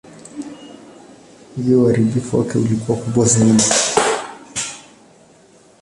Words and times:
Hivyo 1.55 1.81
uharibifu 1.83 2.39
wake 2.39 2.57
ulikuwa 2.57 2.97
kubwa 2.97 3.25
zaidi. 3.25 3.63